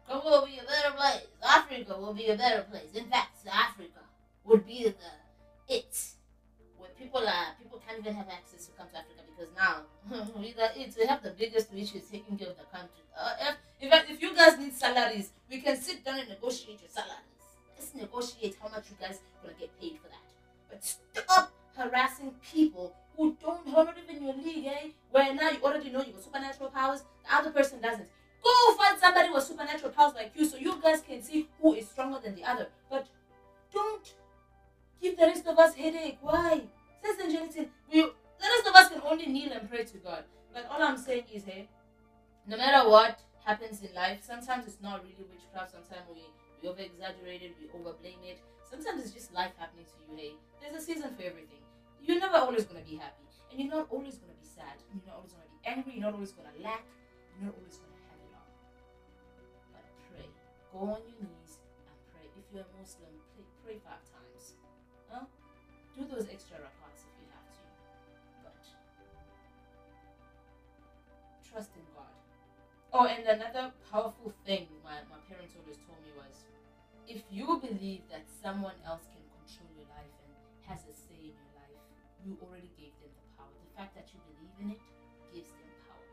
Congo 0.08 0.29
will 0.29 0.46
be 0.46 0.58
a 0.60 0.63
better 0.63 0.96
place. 0.96 1.27
Africa 1.44 1.98
will 2.00 2.13
be 2.13 2.27
a 2.27 2.38
better 2.38 2.63
place. 2.70 2.94
In 2.94 3.05
fact, 3.05 3.38
Africa 3.51 4.01
would 4.44 4.65
be 4.65 4.84
the 4.84 5.74
it. 5.74 5.98
Where 6.77 6.89
people 7.00 7.22
are 7.27 7.55
people 7.62 7.82
can't 7.88 8.00
even 8.00 8.15
have 8.15 8.27
access 8.29 8.67
to 8.67 8.72
come 8.77 8.88
to 8.91 8.98
Africa 8.98 9.22
because 9.25 9.51
now 9.55 9.82
we 10.39 10.53
the 10.53 10.79
it. 10.79 10.96
We 10.98 11.05
have 11.08 11.24
the 11.24 11.32
biggest 11.32 11.74
witches 11.74 12.03
taking 12.12 12.38
care 12.38 12.50
of 12.50 12.58
the 12.58 12.70
country. 12.72 13.01
Uh, 13.17 13.34
if, 13.41 13.55
in 13.82 13.89
fact, 13.89 14.10
if 14.10 14.22
you 14.22 14.36
guys 14.36 14.58
need 14.60 14.74
salaries, 14.74 15.32
we 15.50 15.62
can 15.62 15.77
sit 15.77 16.03
down 16.03 16.20
and 16.20 16.29
negotiate 16.29 16.79
your 16.82 16.89
salaries. 16.89 17.32
Let's 17.77 17.96
negotiate 17.96 18.58
how 18.62 18.70
much 18.70 18.86
you 18.89 18.98
guys 19.00 19.20
gonna 19.41 19.55
get 19.60 19.79
paid 19.79 19.98
for 20.01 20.10
that. 20.10 20.25
But 20.70 20.84
stop 20.84 21.51
harassing 21.77 22.32
people 22.53 22.96
who 23.17 23.36
don't 23.41 23.67
who 23.67 23.88
even 24.03 24.24
your 24.24 24.36
league, 24.36 24.65
eh? 24.65 24.89
Where 25.12 25.34
now 25.34 25.50
you 25.50 25.60
already 25.63 25.89
know 25.89 26.03
you 26.03 26.13
got 26.13 26.24
supernatural 26.24 26.70
powers, 26.70 27.03
the 27.24 27.36
other 27.36 27.51
person 27.51 27.82
doesn't. 27.82 28.08
Go 28.44 28.75
find 28.75 29.00
somebody 29.00 29.29
with 29.29 29.44
supernatural 29.44 29.91
powers 29.91 30.13
like 30.15 30.32
you 30.36 30.46
so 30.46 30.58
you 30.58 30.79
guys 30.82 31.01
can 31.01 31.22
see 31.22 31.48
who 31.62 31.74
is 31.74 31.89
stronger 31.89 32.20
than 32.24 32.36
the 32.36 32.44
other. 32.44 32.67
But 32.89 33.08
don't 33.74 34.13
give 35.01 35.17
the 35.17 35.24
rest 35.24 35.48
of 35.48 35.58
us 35.58 35.75
headache. 35.75 36.17
Why? 36.22 36.62
Says 37.03 37.17
Angelican, 37.17 37.67
we 37.91 38.01
the 38.01 38.48
rest 38.51 38.67
of 38.67 38.75
us 38.75 38.89
can 38.89 39.01
only 39.10 39.27
kneel 39.27 39.51
and 39.53 39.70
pray 39.70 39.84
to 39.84 39.98
God. 39.98 40.24
But 40.53 40.67
all 40.70 40.82
I'm 40.82 40.98
saying 40.98 41.25
is, 41.34 41.44
hey, 41.44 41.67
no 42.48 42.58
matter 42.58 42.89
what 42.89 43.20
happens 43.44 43.82
in 43.82 43.94
life, 43.94 44.20
sometimes 44.22 44.67
it's 44.67 44.82
not 44.82 45.03
really 45.03 45.25
witchcraft, 45.32 45.72
sometimes 45.72 46.05
we, 46.13 46.24
we 46.62 46.70
over 46.70 46.82
exaggerate 46.82 47.41
it, 47.41 47.55
we 47.60 47.67
overblame 47.67 48.24
it. 48.24 48.39
Sometimes 48.70 49.03
it's 49.03 49.13
just 49.13 49.34
life 49.34 49.51
happening 49.58 49.86
to 49.86 50.12
you, 50.12 50.17
hey. 50.17 50.34
There's 50.62 50.82
a 50.82 50.86
season 50.86 51.15
for 51.15 51.24
everything. 51.24 51.64
You're 52.05 52.19
never 52.21 52.38
always 52.38 52.65
gonna 52.65 52.85
be 52.85 53.01
happy. 53.01 53.25
And 53.50 53.59
you're 53.59 53.74
not 53.74 53.89
always 53.89 54.21
gonna 54.21 54.38
be 54.38 54.45
sad. 54.45 54.77
You're 54.93 55.01
not 55.09 55.17
always 55.17 55.33
gonna 55.33 55.50
be 55.50 55.62
angry, 55.65 55.93
you're 55.97 56.05
not 56.05 56.13
always 56.13 56.31
gonna 56.38 56.53
lack, 56.62 56.85
you're 57.33 57.50
not 57.50 57.57
always 57.57 57.81
gonna 57.81 57.97
have 58.05 58.19
it 58.21 58.31
all. 58.38 58.51
But 59.74 59.85
pray. 60.13 60.29
Go 60.69 60.93
on 60.93 61.01
your 61.09 61.17
knees 61.25 61.57
and 61.89 61.97
pray. 62.13 62.29
If 62.38 62.45
you're 62.53 62.62
a 62.62 62.71
Muslim, 62.77 63.09
pray, 63.33 63.45
pray 63.65 63.77
five 63.81 64.05
times. 64.05 64.53
Huh? 65.09 65.25
Do 65.97 66.05
those 66.05 66.29
extra 66.29 66.62
rakats 66.62 67.09
if 67.09 67.13
you 67.17 67.25
have 67.33 67.50
to. 67.57 67.65
But 68.45 68.62
trust 71.41 71.74
in 71.74 71.89
God. 71.97 72.13
Oh, 72.93 73.09
and 73.09 73.25
another 73.25 73.74
powerful 73.89 74.29
thing 74.45 74.69
my, 74.85 75.01
my 75.09 75.17
parents 75.25 75.57
always 75.57 75.81
told 75.89 75.97
me 76.05 76.13
was 76.13 76.45
if 77.09 77.25
you 77.33 77.57
believe 77.65 78.05
that 78.13 78.29
someone 78.29 78.77
else 78.85 79.09
can 79.09 79.25
control 79.41 79.74
your 79.74 79.89
life 79.89 80.13
and 80.21 80.31
has 80.69 80.85
a 80.85 80.93
say 80.93 81.17
in 81.17 81.33
your 81.33 81.45
you 82.25 82.34
already 82.41 82.74
gave 82.74 82.91
them 82.98 83.13
the 83.13 83.25
power. 83.38 83.53
The 83.53 83.74
fact 83.77 83.94
that 83.94 84.10
you 84.10 84.17
believe 84.25 84.58
in 84.58 84.67
it 84.74 84.82
gives 85.29 85.53
them 85.53 85.70
power. 85.86 86.10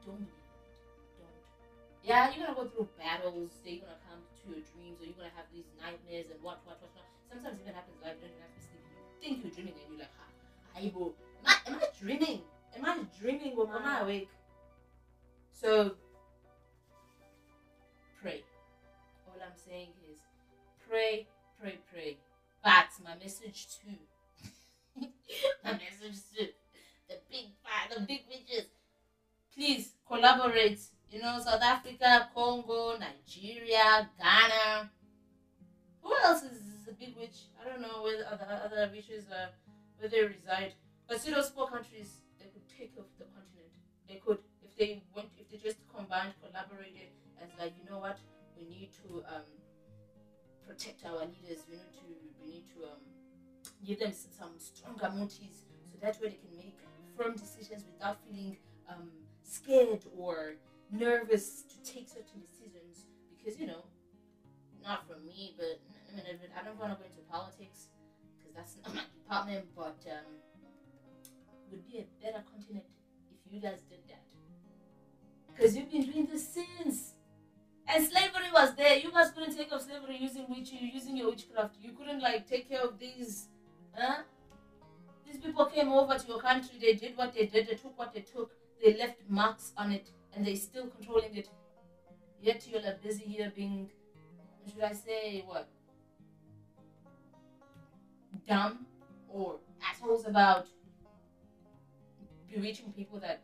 Don't 0.00 0.24
believe 0.24 0.32
in 0.32 0.56
it. 0.56 1.20
Don't. 1.20 1.44
Yeah, 2.00 2.32
you're 2.32 2.48
gonna 2.48 2.56
go 2.56 2.66
through 2.72 2.88
battles, 2.96 3.52
they're 3.60 3.84
gonna 3.84 4.00
come 4.08 4.24
to 4.24 4.44
your 4.48 4.64
dreams, 4.72 4.96
or 4.98 5.04
you're 5.04 5.20
gonna 5.20 5.36
have 5.36 5.46
these 5.52 5.68
nightmares 5.76 6.32
and 6.32 6.40
what, 6.40 6.64
what, 6.64 6.80
what, 6.80 6.90
what. 6.96 7.04
Sometimes 7.28 7.60
even 7.60 7.76
happens 7.76 8.00
like 8.00 8.16
you 8.16 8.24
don't 8.24 8.32
even 8.32 8.42
have 8.48 8.56
to 8.56 8.62
sleep. 8.64 8.82
You 8.88 9.18
think 9.20 9.34
you're 9.44 9.52
dreaming 9.52 9.76
and 9.76 9.86
you're 9.92 10.02
like, 10.08 10.16
ha, 10.16 10.26
Aibo. 10.80 11.12
Am 11.44 11.44
I, 11.44 11.54
am 11.68 11.74
I 11.76 11.86
dreaming? 12.00 12.40
Am 12.72 12.82
I 12.88 13.04
dreaming 13.20 13.52
or 13.60 13.68
am 13.68 13.84
I 13.84 14.00
awake? 14.00 14.32
So 15.52 15.92
pray. 18.20 18.40
All 19.28 19.40
I'm 19.42 19.56
saying 19.56 19.92
is 20.08 20.18
pray, 20.88 21.26
pray, 21.60 21.78
pray. 21.92 22.16
But 22.62 22.88
my 23.04 23.14
message 23.22 23.66
to 23.78 23.90
the 27.08 27.18
big 27.30 27.46
the 27.94 28.00
big 28.00 28.22
witches, 28.28 28.66
please 29.54 29.92
collaborate. 30.06 30.80
You 31.10 31.20
know, 31.22 31.38
South 31.38 31.62
Africa, 31.62 32.28
Congo, 32.34 32.98
Nigeria, 32.98 34.08
Ghana. 34.18 34.90
Who 36.02 36.12
else 36.24 36.42
is 36.42 36.88
a 36.88 36.92
big 36.92 37.16
witch? 37.16 37.46
I 37.60 37.68
don't 37.68 37.80
know 37.80 38.02
where 38.02 38.18
the 38.18 38.32
other 38.32 38.46
other 38.64 38.90
witches 38.92 39.24
are, 39.30 39.50
where 39.98 40.08
they 40.08 40.22
reside. 40.22 40.74
But 41.08 41.20
see 41.20 41.30
those 41.30 41.50
four 41.50 41.68
countries, 41.70 42.22
they 42.38 42.46
could 42.46 42.66
take 42.68 42.92
off 42.98 43.06
the 43.18 43.24
continent. 43.24 43.74
They 44.08 44.16
could 44.16 44.38
if 44.62 44.76
they 44.76 45.02
went 45.14 45.28
if 45.38 45.50
they 45.50 45.58
just 45.58 45.78
combined, 45.94 46.34
collaborated, 46.42 47.10
and 47.40 47.50
like 47.58 47.72
you 47.78 47.88
know 47.90 47.98
what, 47.98 48.18
we 48.58 48.66
need 48.68 48.90
to 49.02 49.22
um 49.30 49.46
protect 50.66 51.04
our 51.06 51.24
leaders. 51.26 51.62
We 51.70 51.76
need 51.76 51.94
to 51.98 52.06
we 52.40 52.46
need 52.50 52.66
to 52.74 52.84
um 52.90 53.02
give 53.86 54.00
them 54.00 54.12
some 54.12 54.50
stronger 54.58 55.10
motives 55.14 55.64
so 55.90 55.98
that 56.00 56.20
way 56.20 56.28
they 56.28 56.36
can 56.36 56.56
make 56.56 56.76
firm 57.16 57.34
decisions 57.36 57.84
without 57.92 58.18
feeling 58.26 58.56
um 58.88 59.08
scared 59.42 60.02
or 60.16 60.54
nervous 60.90 61.62
to 61.62 61.76
take 61.82 62.08
certain 62.08 62.40
decisions 62.40 63.06
because 63.30 63.58
you 63.58 63.66
know 63.66 63.84
not 64.82 65.06
for 65.06 65.18
me 65.26 65.54
but 65.58 65.80
I 66.12 66.16
mean 66.16 66.50
I 66.58 66.64
don't 66.64 66.78
want 66.78 66.92
to 66.92 66.98
go 66.98 67.04
into 67.04 67.22
politics 67.30 67.88
because 68.38 68.54
that's 68.54 68.76
not 68.82 68.94
my 68.94 69.02
department 69.22 69.66
but 69.74 69.98
um 70.10 70.32
would 71.70 71.84
be 71.86 71.98
a 71.98 72.06
better 72.22 72.44
continent 72.50 72.86
if 73.46 73.52
you 73.52 73.60
guys 73.60 73.80
did 73.88 74.00
that 74.08 74.24
because 75.48 75.76
you've 75.76 75.90
been 75.90 76.02
doing 76.04 76.26
this 76.30 76.46
since 76.48 77.12
and 77.88 78.04
slavery 78.06 78.50
was 78.52 78.74
there. 78.74 78.96
You 78.96 79.10
guys 79.12 79.30
couldn't 79.30 79.56
take 79.56 79.72
off 79.72 79.82
slavery 79.82 80.18
using 80.20 80.46
witch, 80.48 80.72
using 80.72 81.16
your 81.16 81.30
witchcraft. 81.30 81.76
You 81.80 81.92
couldn't 81.92 82.20
like 82.20 82.48
take 82.48 82.68
care 82.68 82.82
of 82.82 82.98
these, 82.98 83.48
huh? 83.96 84.22
These 85.26 85.38
people 85.38 85.66
came 85.66 85.92
over 85.92 86.18
to 86.18 86.26
your 86.26 86.40
country. 86.40 86.78
They 86.80 86.94
did 86.94 87.16
what 87.16 87.34
they 87.34 87.46
did. 87.46 87.66
They 87.66 87.74
took 87.74 87.98
what 87.98 88.14
they 88.14 88.20
took. 88.20 88.52
They 88.82 88.96
left 88.96 89.18
marks 89.28 89.72
on 89.76 89.92
it, 89.92 90.08
and 90.34 90.46
they're 90.46 90.56
still 90.56 90.86
controlling 90.86 91.34
it. 91.36 91.48
Yet 92.40 92.66
you're 92.70 92.82
like 92.82 93.02
busy 93.02 93.24
here 93.24 93.52
being, 93.54 93.90
should 94.72 94.82
I 94.82 94.92
say 94.92 95.42
what? 95.46 95.68
Dumb 98.46 98.86
or 99.28 99.56
assholes 99.82 100.26
about 100.26 100.68
bewitching 102.52 102.92
people 102.92 103.18
that 103.20 103.42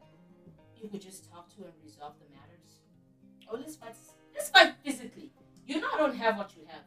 you 0.81 0.89
could 0.89 1.01
just 1.01 1.31
talk 1.31 1.49
to 1.57 1.65
and 1.65 1.73
resolve 1.83 2.15
the 2.21 2.35
matters. 2.35 2.81
Oh, 3.51 3.57
let's 3.59 3.77
fight. 3.77 3.97
Let's 4.35 4.51
fight 4.51 4.75
physically. 4.85 5.33
You 5.67 5.81
know 5.81 5.89
I 5.95 5.99
don't 5.99 6.17
have 6.17 6.37
what 6.37 6.55
you 6.57 6.63
have. 6.69 6.85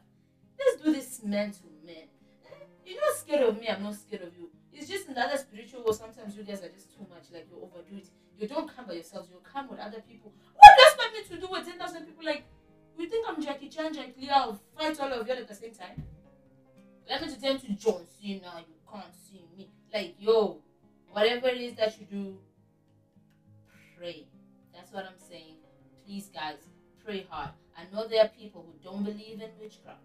Let's 0.58 0.82
do 0.82 0.92
this. 0.92 1.20
Eh, 1.24 1.50
You're 2.86 3.00
not 3.00 3.16
scared 3.16 3.42
of 3.42 3.60
me. 3.60 3.68
I'm 3.68 3.82
not 3.82 3.96
scared 3.96 4.22
of 4.22 4.36
you. 4.38 4.48
It's 4.72 4.88
just 4.88 5.08
in 5.08 5.14
the 5.14 5.20
other 5.20 5.36
spiritual 5.36 5.82
world. 5.82 5.96
Sometimes 5.96 6.36
you 6.36 6.44
guys 6.44 6.62
are 6.62 6.68
just 6.68 6.94
too 6.94 7.04
much. 7.10 7.24
Like 7.32 7.48
you 7.50 7.58
overdo 7.60 7.96
it. 7.96 8.08
You 8.38 8.46
don't 8.46 8.72
come 8.74 8.86
by 8.86 8.94
yourselves. 8.94 9.28
You 9.28 9.38
come 9.42 9.68
with 9.68 9.80
other 9.80 10.02
people. 10.08 10.32
What 10.54 10.72
does 10.78 10.96
that 10.96 11.10
mean 11.12 11.24
to 11.24 11.46
do 11.46 11.50
with 11.50 11.66
ten 11.66 11.78
thousand 11.78 12.06
people? 12.06 12.24
Like, 12.24 12.44
you 12.96 13.08
think 13.08 13.26
I'm 13.28 13.42
Jackie 13.42 13.68
Chan, 13.68 13.92
Jackie 13.92 14.20
Lee? 14.20 14.30
I'll 14.30 14.60
fight 14.78 15.00
all 15.00 15.12
of 15.12 15.26
you 15.26 15.34
at 15.34 15.48
the 15.48 15.54
same 15.54 15.72
time. 15.72 16.04
Let 17.08 17.22
me 17.22 17.28
tell 17.40 17.58
to 17.58 17.72
John 17.74 18.02
Cena. 18.20 18.62
You 18.62 18.76
you 18.76 18.92
can't 18.92 19.14
see 19.14 19.42
me. 19.56 19.68
Like 19.92 20.14
yo, 20.20 20.58
whatever 21.10 21.48
it 21.48 21.60
is 21.60 21.74
that 21.74 21.98
you 21.98 22.06
do, 22.06 22.38
pray. 23.98 24.26
That's 24.72 24.92
what 24.92 25.04
I'm 25.06 25.18
saying. 25.18 25.56
Please, 26.04 26.28
guys, 26.32 26.58
pray 27.04 27.26
hard. 27.28 27.50
I 27.76 27.92
know 27.92 28.06
there 28.06 28.22
are 28.24 28.28
people 28.28 28.64
who 28.64 28.88
don't 28.88 29.02
believe 29.02 29.40
in 29.40 29.50
witchcraft. 29.60 30.00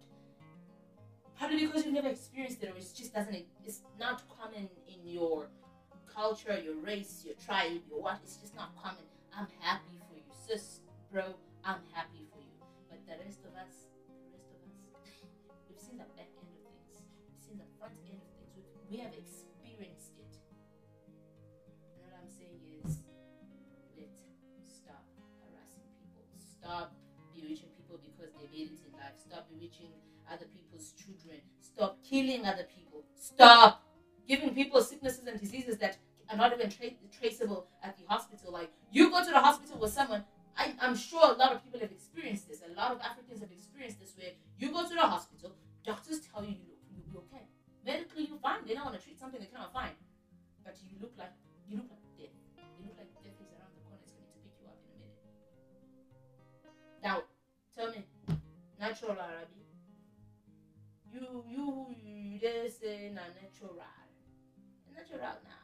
Probably 1.42 1.66
because 1.66 1.90
you've 1.90 1.98
never 1.98 2.14
experienced 2.14 2.62
it 2.62 2.70
or 2.70 2.78
it 2.78 2.86
just 2.94 3.18
doesn't, 3.18 3.34
it's 3.66 3.82
not 3.98 4.22
common 4.30 4.70
in 4.86 5.02
your 5.10 5.50
culture, 6.06 6.54
your 6.54 6.78
race, 6.86 7.26
your 7.26 7.34
tribe, 7.34 7.82
your 7.90 7.98
what. 7.98 8.22
It's 8.22 8.38
just 8.38 8.54
not 8.54 8.78
common. 8.78 9.02
I'm 9.34 9.50
happy 9.58 9.98
for 10.06 10.14
you, 10.14 10.30
sis, 10.46 10.86
bro. 11.10 11.34
I'm 11.66 11.82
happy 11.98 12.30
for 12.30 12.38
you. 12.38 12.54
But 12.94 13.02
the 13.10 13.18
rest 13.26 13.42
of 13.42 13.58
us, 13.58 13.90
the 14.06 14.38
rest 14.38 14.54
of 14.54 14.62
us, 15.02 15.18
we've 15.66 15.82
seen 15.82 15.98
the 15.98 16.06
back 16.14 16.30
end 16.30 16.46
of 16.46 16.62
things. 16.62 17.10
We've 17.10 17.42
seen 17.42 17.58
the 17.58 17.70
front 17.82 17.98
end 18.06 18.22
of 18.22 18.30
things. 18.38 18.62
We, 18.86 19.02
have 19.02 19.18
experienced 19.18 20.22
it. 20.22 20.38
And 21.10 22.06
what 22.06 22.14
I'm 22.22 22.30
saying 22.30 22.62
is, 22.86 23.02
let's 23.98 24.30
stop 24.70 25.10
harassing 25.42 25.90
people. 26.06 26.22
Stop 26.38 26.94
bewitching 27.34 27.74
people 27.82 27.98
because 27.98 28.30
they 28.38 28.46
made 28.54 28.78
it 28.78 28.86
in 28.86 28.94
life. 28.94 29.18
Stop 29.18 29.50
bewitching 29.50 29.90
children. 31.12 31.42
Stop 31.60 31.98
killing 32.04 32.46
other 32.46 32.66
people. 32.76 33.04
Stop 33.16 33.84
giving 34.28 34.54
people 34.54 34.82
sicknesses 34.82 35.26
and 35.28 35.40
diseases 35.40 35.78
that 35.78 35.98
are 36.30 36.38
not 36.38 36.54
even 36.54 36.70
tra- 36.70 36.96
traceable 37.12 37.68
at 37.84 37.98
the 37.98 38.04
hospital. 38.08 38.52
Like 38.52 38.72
you 38.92 39.10
go 39.10 39.24
to 39.24 39.32
the 39.32 39.40
hospital 39.40 39.78
with 39.80 39.92
someone. 39.92 40.24
I, 40.58 40.74
I'm 40.82 40.96
sure 40.96 41.24
a 41.24 41.38
lot 41.38 41.54
of 41.54 41.64
people 41.64 41.80
have 41.80 41.92
experienced 41.92 42.50
this. 42.50 42.62
A 42.62 42.74
lot 42.76 42.92
of 42.92 43.00
Africans 43.02 43.40
have 43.40 43.52
experienced 43.52 44.00
this, 44.00 44.14
where 44.18 44.32
you 44.60 44.72
go 44.72 44.84
to 44.84 44.94
the 44.94 45.02
hospital, 45.02 45.56
doctors 45.86 46.20
tell 46.20 46.44
you 46.44 46.52
you 46.52 47.02
look 47.14 47.26
okay. 47.32 47.44
Medically, 47.86 48.26
you're 48.28 48.38
fine. 48.38 48.60
They 48.68 48.76
don't 48.76 48.86
want 48.86 49.00
to 49.00 49.04
treat 49.04 49.18
something 49.20 49.40
they 49.40 49.48
cannot 49.48 49.74
find, 49.74 49.96
but 50.64 50.76
you 50.84 50.98
look 51.02 51.14
like 51.18 51.32
you 51.68 51.78
look 51.78 51.88
like 51.90 52.04
death. 52.20 52.36
You 52.80 52.86
look 52.88 52.98
like 53.00 53.10
death 53.24 53.40
is 53.40 53.48
around 53.56 53.72
the 53.74 53.82
corner. 53.88 54.04
It's 54.04 54.12
going 54.12 54.28
to 54.28 54.36
pick 54.44 54.54
you 54.60 54.68
up 54.68 54.78
in 54.84 54.92
a 54.92 54.98
minute. 55.00 55.18
Now, 57.02 57.24
tell 57.74 57.90
me, 57.96 58.04
natural 58.78 59.18
Arabi. 59.18 59.61
You 61.14 61.44
you 61.50 61.96
you 62.04 62.40
they 62.40 62.70
say 62.70 63.12
na 63.14 63.22
natural. 63.36 63.76
Natural 64.96 65.38
now. 65.44 65.64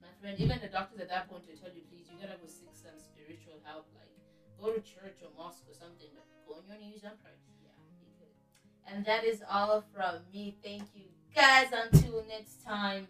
My 0.00 0.08
friend, 0.20 0.40
even 0.40 0.58
the 0.60 0.68
doctors 0.68 1.00
at 1.00 1.08
that 1.08 1.28
point 1.28 1.44
will 1.46 1.56
tell 1.56 1.74
you, 1.74 1.82
please, 1.90 2.08
you 2.10 2.16
gotta 2.18 2.38
go 2.40 2.48
seek 2.48 2.72
some 2.72 2.96
spiritual 2.98 3.60
help, 3.64 3.86
like 3.94 4.10
go 4.58 4.72
to 4.72 4.80
church 4.80 5.20
or 5.22 5.30
mosque 5.36 5.64
or 5.68 5.74
something, 5.74 6.08
but 6.16 6.24
go 6.48 6.54
on 6.54 6.64
your 6.68 6.78
knees 6.80 7.04
and 7.04 7.14
pray. 7.22 7.36
Yeah. 7.62 8.92
And 8.92 9.04
that 9.04 9.24
is 9.24 9.42
all 9.50 9.84
from 9.94 10.24
me. 10.32 10.56
Thank 10.64 10.84
you 10.94 11.06
guys. 11.34 11.68
Until 11.72 12.24
next 12.28 12.64
time. 12.64 13.06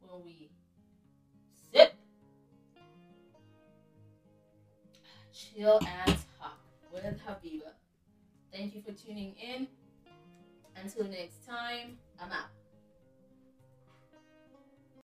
When 0.00 0.24
we 0.24 0.50
sip, 1.72 1.94
chill 5.34 5.80
and 5.82 6.16
talk 6.38 6.60
with 6.92 7.04
Habiba. 7.26 7.72
Thank 8.56 8.74
you 8.74 8.80
for 8.80 8.92
tuning 8.92 9.34
in. 9.34 9.68
Until 10.82 11.04
next 11.04 11.46
time, 11.46 11.98
I'm 12.18 12.32
out. 12.32 12.65